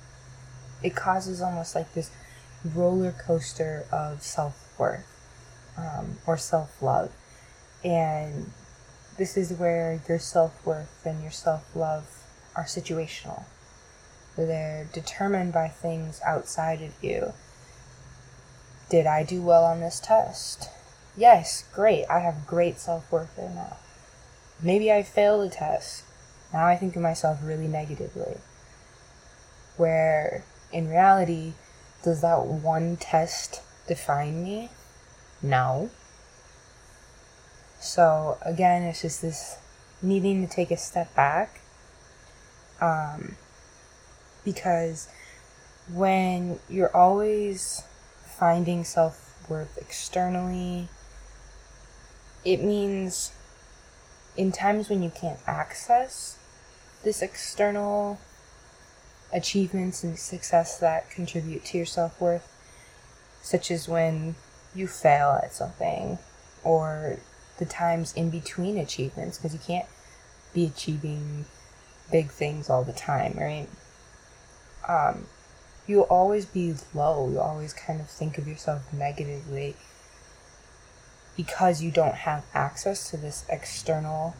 it 0.83 0.95
causes 0.95 1.41
almost 1.41 1.73
like 1.75 1.93
this 1.93 2.11
roller 2.63 3.11
coaster 3.11 3.85
of 3.91 4.21
self 4.21 4.77
worth 4.77 5.07
um, 5.77 6.17
or 6.27 6.37
self 6.37 6.81
love. 6.81 7.11
And 7.83 8.51
this 9.17 9.37
is 9.37 9.53
where 9.53 10.01
your 10.07 10.19
self 10.19 10.65
worth 10.65 11.05
and 11.05 11.21
your 11.21 11.31
self 11.31 11.75
love 11.75 12.23
are 12.55 12.65
situational. 12.65 13.43
They're 14.35 14.87
determined 14.93 15.53
by 15.53 15.67
things 15.69 16.21
outside 16.25 16.81
of 16.81 16.93
you. 17.01 17.33
Did 18.89 19.05
I 19.05 19.23
do 19.23 19.41
well 19.41 19.65
on 19.65 19.81
this 19.81 19.99
test? 19.99 20.69
Yes, 21.17 21.65
great. 21.73 22.05
I 22.05 22.19
have 22.19 22.47
great 22.47 22.79
self 22.79 23.11
worth 23.11 23.35
there 23.35 23.49
now. 23.49 23.77
Maybe 24.61 24.91
I 24.91 25.03
failed 25.03 25.47
a 25.47 25.49
test. 25.49 26.03
Now 26.53 26.65
I 26.65 26.75
think 26.75 26.95
of 26.95 27.01
myself 27.01 27.39
really 27.43 27.67
negatively. 27.67 28.37
Where 29.77 30.43
in 30.71 30.89
reality, 30.89 31.53
does 32.03 32.21
that 32.21 32.45
one 32.45 32.97
test 32.97 33.61
define 33.87 34.43
me? 34.43 34.69
No. 35.41 35.89
So 37.79 38.37
again, 38.41 38.83
it's 38.83 39.01
just 39.01 39.21
this 39.21 39.57
needing 40.01 40.45
to 40.45 40.53
take 40.53 40.71
a 40.71 40.77
step 40.77 41.13
back. 41.15 41.61
Um, 42.81 43.35
because 44.45 45.09
when 45.91 46.59
you're 46.69 46.95
always 46.95 47.83
finding 48.25 48.83
self 48.83 49.35
worth 49.49 49.77
externally, 49.77 50.87
it 52.45 52.63
means 52.63 53.31
in 54.37 54.51
times 54.51 54.89
when 54.89 55.03
you 55.03 55.09
can't 55.09 55.39
access 55.47 56.37
this 57.03 57.21
external 57.21 58.19
achievements 59.33 60.03
and 60.03 60.17
success 60.17 60.77
that 60.79 61.09
contribute 61.09 61.65
to 61.65 61.77
your 61.77 61.85
self 61.85 62.19
worth, 62.19 62.51
such 63.41 63.71
as 63.71 63.87
when 63.87 64.35
you 64.73 64.87
fail 64.87 65.39
at 65.43 65.53
something 65.53 66.17
or 66.63 67.19
the 67.57 67.65
times 67.65 68.13
in 68.13 68.29
between 68.29 68.77
achievements, 68.77 69.37
because 69.37 69.53
you 69.53 69.59
can't 69.65 69.87
be 70.53 70.65
achieving 70.65 71.45
big 72.11 72.31
things 72.31 72.69
all 72.69 72.83
the 72.83 72.93
time, 72.93 73.35
right? 73.37 73.67
Um, 74.87 75.25
you'll 75.85 76.03
always 76.03 76.45
be 76.45 76.73
low. 76.93 77.29
You'll 77.29 77.41
always 77.41 77.73
kind 77.73 77.99
of 77.99 78.09
think 78.09 78.37
of 78.37 78.47
yourself 78.47 78.91
negatively 78.93 79.75
because 81.39 81.81
you 81.81 81.89
don't 81.89 82.15
have 82.15 82.43
access 82.53 83.09
to 83.09 83.15
this 83.15 83.45
external 83.47 84.35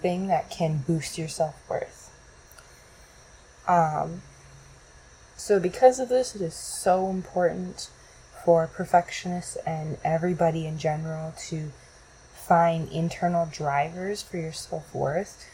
thing 0.00 0.26
that 0.26 0.50
can 0.50 0.78
boost 0.78 1.16
your 1.16 1.28
self 1.28 1.54
worth. 1.70 2.10
Um, 3.68 4.22
so, 5.36 5.60
because 5.60 6.00
of 6.00 6.08
this, 6.08 6.34
it 6.34 6.42
is 6.42 6.54
so 6.54 7.08
important 7.08 7.88
for 8.44 8.66
perfectionists 8.66 9.54
and 9.64 9.96
everybody 10.02 10.66
in 10.66 10.76
general 10.76 11.34
to 11.50 11.70
find 12.34 12.90
internal 12.90 13.46
drivers 13.46 14.20
for 14.20 14.36
your 14.36 14.50
self 14.50 14.92
worth. 14.92 15.46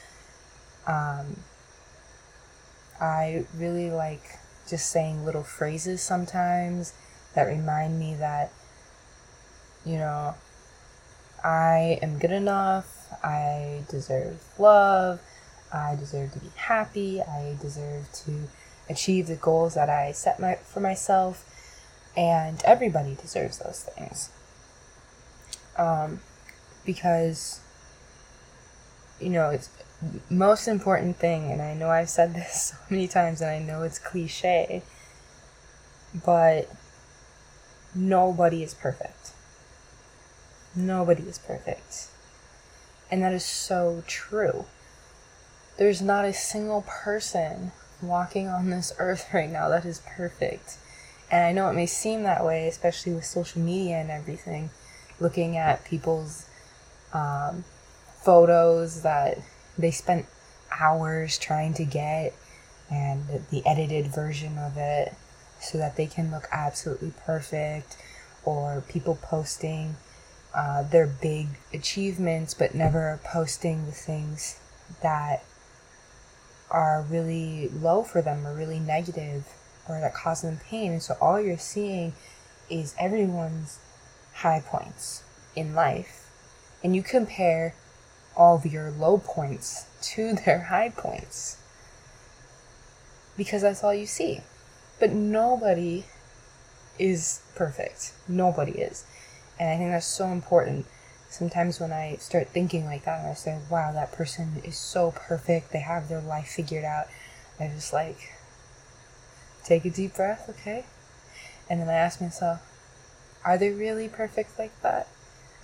Um, 0.86 1.40
I 2.98 3.44
really 3.54 3.90
like 3.90 4.38
just 4.66 4.90
saying 4.90 5.26
little 5.26 5.42
phrases 5.42 6.00
sometimes 6.00 6.94
that 7.34 7.42
remind 7.42 8.00
me 8.00 8.14
that, 8.14 8.50
you 9.84 9.98
know, 9.98 10.36
I 11.46 12.00
am 12.02 12.18
good 12.18 12.32
enough, 12.32 13.06
I 13.22 13.82
deserve 13.88 14.42
love, 14.58 15.20
I 15.72 15.94
deserve 15.94 16.32
to 16.32 16.40
be 16.40 16.50
happy, 16.56 17.22
I 17.22 17.54
deserve 17.62 18.10
to 18.24 18.48
achieve 18.90 19.28
the 19.28 19.36
goals 19.36 19.74
that 19.74 19.88
I 19.88 20.10
set 20.10 20.40
my, 20.40 20.56
for 20.56 20.80
myself, 20.80 21.48
and 22.16 22.60
everybody 22.64 23.14
deserves 23.14 23.58
those 23.58 23.84
things. 23.84 24.30
Um, 25.78 26.18
because, 26.84 27.60
you 29.20 29.30
know, 29.30 29.50
it's 29.50 29.70
most 30.28 30.66
important 30.66 31.16
thing, 31.16 31.52
and 31.52 31.62
I 31.62 31.74
know 31.74 31.90
I've 31.90 32.10
said 32.10 32.34
this 32.34 32.74
so 32.74 32.76
many 32.90 33.06
times, 33.06 33.40
and 33.40 33.50
I 33.50 33.60
know 33.60 33.84
it's 33.84 34.00
cliche, 34.00 34.82
but 36.24 36.68
nobody 37.94 38.64
is 38.64 38.74
perfect. 38.74 39.30
Nobody 40.76 41.22
is 41.22 41.38
perfect. 41.38 42.08
And 43.10 43.22
that 43.22 43.32
is 43.32 43.44
so 43.44 44.04
true. 44.06 44.66
There's 45.78 46.02
not 46.02 46.24
a 46.24 46.34
single 46.34 46.82
person 46.82 47.72
walking 48.02 48.48
on 48.48 48.68
this 48.68 48.92
earth 48.98 49.28
right 49.32 49.50
now 49.50 49.68
that 49.70 49.86
is 49.86 50.02
perfect. 50.06 50.76
And 51.30 51.44
I 51.44 51.52
know 51.52 51.68
it 51.70 51.74
may 51.74 51.86
seem 51.86 52.22
that 52.22 52.44
way, 52.44 52.68
especially 52.68 53.14
with 53.14 53.24
social 53.24 53.60
media 53.60 53.96
and 53.96 54.10
everything, 54.10 54.70
looking 55.18 55.56
at 55.56 55.84
people's 55.84 56.46
um, 57.12 57.64
photos 58.22 59.02
that 59.02 59.38
they 59.78 59.90
spent 59.90 60.26
hours 60.78 61.38
trying 61.38 61.72
to 61.74 61.84
get 61.84 62.34
and 62.90 63.24
the 63.50 63.66
edited 63.66 64.06
version 64.06 64.58
of 64.58 64.76
it 64.76 65.14
so 65.60 65.78
that 65.78 65.96
they 65.96 66.06
can 66.06 66.30
look 66.30 66.46
absolutely 66.52 67.12
perfect, 67.24 67.96
or 68.44 68.84
people 68.88 69.18
posting 69.20 69.96
uh, 70.56 70.82
their 70.82 71.06
big 71.06 71.46
achievements 71.72 72.54
but 72.54 72.74
never 72.74 73.20
posting 73.22 73.84
the 73.84 73.92
things 73.92 74.58
that 75.02 75.44
are 76.70 77.04
really 77.08 77.68
low 77.68 78.02
for 78.02 78.22
them 78.22 78.46
or 78.46 78.54
really 78.54 78.80
negative 78.80 79.46
or 79.88 80.00
that 80.00 80.14
cause 80.14 80.42
them 80.42 80.58
pain. 80.68 80.92
And 80.92 81.02
so 81.02 81.16
all 81.20 81.40
you're 81.40 81.58
seeing 81.58 82.14
is 82.68 82.94
everyone's 82.98 83.78
high 84.34 84.62
points 84.64 85.22
in 85.54 85.74
life. 85.74 86.30
And 86.82 86.96
you 86.96 87.02
compare 87.02 87.74
all 88.36 88.56
of 88.56 88.66
your 88.66 88.90
low 88.90 89.18
points 89.18 89.86
to 90.14 90.34
their 90.34 90.62
high 90.62 90.88
points. 90.90 91.58
Because 93.36 93.62
that's 93.62 93.84
all 93.84 93.94
you 93.94 94.06
see. 94.06 94.40
But 94.98 95.12
nobody 95.12 96.06
is 96.98 97.42
perfect. 97.54 98.12
Nobody 98.26 98.72
is. 98.72 99.04
And 99.58 99.68
I 99.70 99.76
think 99.76 99.90
that's 99.90 100.06
so 100.06 100.26
important 100.26 100.86
sometimes 101.28 101.80
when 101.80 101.92
I 101.92 102.16
start 102.16 102.48
thinking 102.48 102.84
like 102.86 103.04
that 103.04 103.20
and 103.20 103.28
I 103.28 103.34
say, 103.34 103.58
wow, 103.70 103.92
that 103.92 104.12
person 104.12 104.60
is 104.64 104.76
so 104.76 105.12
perfect, 105.12 105.72
they 105.72 105.80
have 105.80 106.08
their 106.08 106.20
life 106.20 106.48
figured 106.48 106.84
out, 106.84 107.06
I 107.58 107.68
just 107.68 107.92
like 107.92 108.32
take 109.64 109.84
a 109.84 109.90
deep 109.90 110.14
breath, 110.14 110.48
okay? 110.48 110.84
And 111.68 111.80
then 111.80 111.88
I 111.88 111.94
ask 111.94 112.20
myself, 112.20 112.60
are 113.44 113.58
they 113.58 113.70
really 113.70 114.08
perfect 114.08 114.58
like 114.58 114.80
that? 114.82 115.08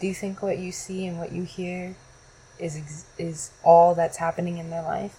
Do 0.01 0.07
you 0.07 0.15
think 0.15 0.43
what 0.43 0.59
you 0.59 0.73
see 0.73 1.07
and 1.07 1.19
what 1.19 1.33
you 1.33 1.45
hear 1.45 1.97
is 2.59 3.05
is 3.19 3.51
all 3.65 3.95
that's 3.95 4.19
happening 4.19 4.59
in 4.59 4.71
their 4.71 4.83
life? 4.83 5.19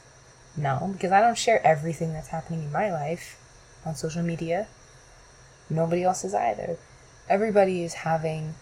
No, 0.56 0.90
because 0.94 1.12
I 1.12 1.22
don't 1.22 1.38
share 1.38 1.66
everything 1.66 2.14
that's 2.14 2.28
happening 2.28 2.64
in 2.64 2.72
my 2.72 2.92
life 2.92 3.40
on 3.86 3.96
social 3.96 4.24
media. 4.24 4.68
Nobody 5.70 6.04
else 6.04 6.24
is 6.24 6.34
either. 6.34 6.78
Everybody 7.30 7.84
is 7.84 7.94
having 7.94 8.56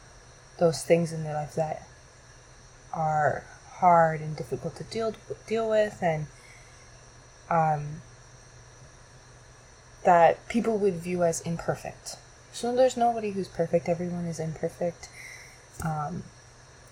those 0.62 0.84
things 0.84 1.12
in 1.12 1.24
their 1.24 1.34
life 1.34 1.56
that 1.56 1.82
are 2.94 3.44
hard 3.80 4.22
and 4.22 4.38
difficult 4.38 4.76
to 4.76 4.84
deal 4.84 5.14
deal 5.48 5.68
with 5.68 5.98
and 6.04 6.28
um, 7.50 8.02
that 10.06 10.48
people 10.48 10.78
would 10.78 10.94
view 10.94 11.24
as 11.24 11.42
imperfect. 11.42 12.16
So 12.54 12.76
there's 12.76 12.96
nobody 12.96 13.32
who's 13.32 13.48
perfect. 13.48 13.90
Everyone 13.90 14.26
is 14.26 14.40
imperfect, 14.40 15.10
um, 15.84 16.24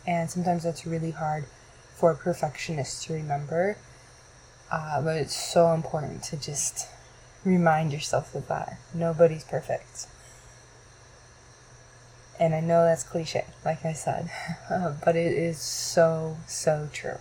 and 0.07 0.31
sometimes 0.31 0.63
that's 0.63 0.87
really 0.87 1.11
hard 1.11 1.45
for 1.95 2.11
a 2.11 2.15
perfectionist 2.15 3.03
to 3.03 3.13
remember. 3.13 3.77
Uh, 4.71 5.01
but 5.01 5.15
it's 5.17 5.35
so 5.35 5.73
important 5.73 6.23
to 6.23 6.37
just 6.37 6.87
remind 7.45 7.93
yourself 7.93 8.33
of 8.33 8.47
that. 8.47 8.79
Nobody's 8.95 9.43
perfect. 9.43 10.07
And 12.39 12.55
I 12.55 12.61
know 12.61 12.85
that's 12.85 13.03
cliche, 13.03 13.45
like 13.65 13.83
I 13.85 13.91
said, 13.91 14.31
but 15.03 15.15
it 15.15 15.33
is 15.33 15.59
so, 15.59 16.37
so 16.47 16.89
true. 16.93 17.17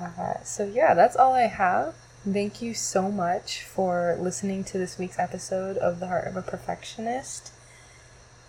Uh, 0.00 0.42
so, 0.42 0.64
yeah, 0.64 0.94
that's 0.94 1.16
all 1.16 1.32
I 1.32 1.42
have. 1.42 1.94
Thank 2.30 2.60
you 2.60 2.74
so 2.74 3.12
much 3.12 3.62
for 3.62 4.16
listening 4.20 4.64
to 4.64 4.78
this 4.78 4.98
week's 4.98 5.18
episode 5.20 5.76
of 5.76 6.00
The 6.00 6.08
Heart 6.08 6.26
of 6.26 6.36
a 6.36 6.42
Perfectionist. 6.42 7.52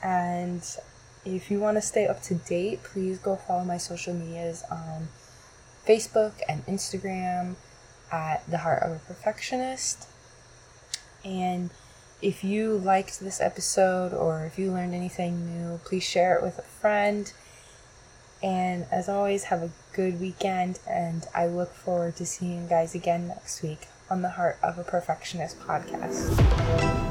And 0.04 0.64
if 1.24 1.52
you 1.52 1.60
want 1.60 1.78
to 1.78 1.82
stay 1.82 2.08
up 2.08 2.22
to 2.24 2.36
date, 2.36 2.84
please 2.84 3.20
go 3.20 3.36
follow 3.36 3.64
my 3.64 3.78
social 3.78 4.14
medias 4.14 4.64
on 4.72 5.10
Facebook 5.86 6.34
and 6.48 6.66
Instagram 6.66 7.56
at 8.12 8.44
The 8.50 8.60
Heart 8.60 8.84
of 8.84 8.92
a 8.94 9.00
Perfectionist. 9.00 10.08
And 11.24 11.70
if 12.22 12.44
you 12.44 12.78
liked 12.78 13.20
this 13.20 13.40
episode 13.40 14.14
or 14.14 14.46
if 14.46 14.60
you 14.60 14.72
learned 14.72 14.94
anything 14.94 15.46
new, 15.46 15.80
please 15.86 16.04
share 16.04 16.36
it 16.36 16.44
with 16.44 16.60
a 16.60 16.64
friend. 16.64 17.32
And 18.42 18.86
as 18.92 19.10
always, 19.10 19.46
have 19.46 19.62
a 19.62 19.72
good 19.94 20.20
weekend, 20.20 20.80
and 20.90 21.28
I 21.36 21.48
look 21.48 21.74
forward 21.74 22.16
to 22.18 22.26
seeing 22.26 22.64
you 22.64 22.70
guys 22.70 22.96
again 22.96 23.28
next 23.28 23.62
week 23.62 23.88
on 24.10 24.22
the 24.22 24.30
Heart 24.30 24.60
of 24.64 24.80
a 24.80 24.84
Perfectionist 24.84 25.60
podcast. 25.60 27.09